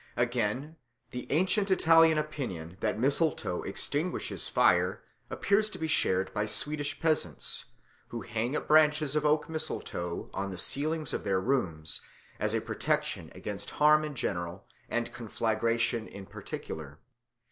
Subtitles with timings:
[0.17, 0.77] Again
[1.11, 7.65] the ancient Italian opinion that mistletoe extinguishes fire appears to be shared by Swedish peasants,
[8.07, 12.01] who hang up bunches of oak mistletoe on the ceilings of their rooms
[12.39, 16.97] as a protection against harm in general and conflagration in particular.